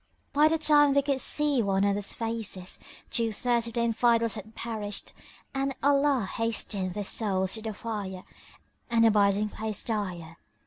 By 0.33 0.47
the 0.47 0.57
time 0.57 0.93
they 0.93 1.03
could 1.03 1.21
see 1.21 1.61
one 1.61 1.83
another's 1.83 2.11
faces, 2.11 2.79
two 3.11 3.31
thirds 3.31 3.67
of 3.67 3.73
the 3.73 3.81
Infidels 3.81 4.33
had 4.33 4.55
perished 4.55 5.13
and 5.53 5.75
Allah 5.83 6.25
hastened 6.37 6.95
their 6.95 7.03
souls 7.03 7.53
to 7.53 7.61
the 7.61 7.71
fire 7.71 8.23
and 8.89 9.05
abiding 9.05 9.49
place 9.49 9.83
dire. 9.83 10.37